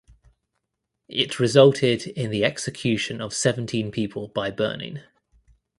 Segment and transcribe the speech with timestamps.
[1.09, 5.01] It resulted in the execution of seventeen people by burning.